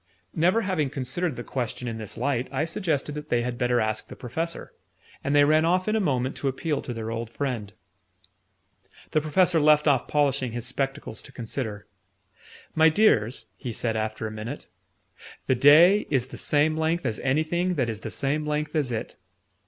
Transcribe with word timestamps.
Never 0.33 0.61
having 0.61 0.89
considered 0.89 1.35
the 1.35 1.43
question 1.43 1.87
in 1.87 1.99
this 1.99 2.17
light, 2.17 2.47
I 2.51 2.65
suggested 2.65 3.13
that 3.13 3.29
they 3.29 3.43
had 3.43 3.59
better 3.59 3.79
ask 3.79 4.07
the 4.07 4.15
Professor; 4.15 4.73
and 5.23 5.35
they 5.35 5.43
ran 5.43 5.63
off 5.63 5.87
in 5.87 5.95
a 5.95 5.99
moment 5.99 6.35
to 6.37 6.47
appeal 6.47 6.81
to 6.81 6.91
their 6.91 7.11
old 7.11 7.29
friend. 7.29 7.71
The 9.11 9.21
Professor 9.21 9.59
left 9.59 9.87
off 9.87 10.07
polishing 10.07 10.53
his 10.53 10.65
spectacles 10.65 11.21
to 11.21 11.31
consider. 11.31 11.85
"My 12.73 12.89
dears," 12.89 13.45
he 13.57 13.71
said 13.71 13.95
after 13.95 14.25
a 14.25 14.31
minute, 14.31 14.65
"the 15.45 15.53
day 15.53 16.07
is 16.09 16.29
the 16.29 16.35
same 16.37 16.75
length 16.75 17.05
as 17.05 17.19
anything 17.19 17.75
that 17.75 17.87
is 17.87 17.99
the 17.99 18.09
same 18.09 18.43
length 18.43 18.75
as 18.75 18.91
it." 18.91 19.17